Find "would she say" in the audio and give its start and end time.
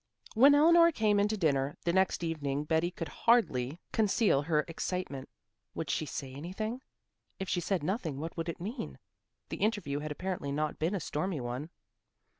5.75-6.33